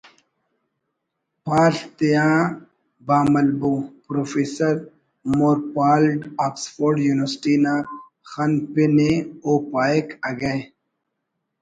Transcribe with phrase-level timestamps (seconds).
[1.45, 2.29] پال/ تیا
[3.07, 3.73] با ملبو“
[4.05, 4.73] پروفیسر
[5.37, 7.73] مورپالڈ آکسفورڈ یونیورسٹی نا
[8.29, 9.11] خن پن ءِ
[9.45, 10.53] او پاہک ”اگہ